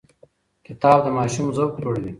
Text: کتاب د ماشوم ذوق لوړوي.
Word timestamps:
کتاب 0.67 0.97
د 1.05 1.07
ماشوم 1.17 1.47
ذوق 1.55 1.73
لوړوي. 1.83 2.09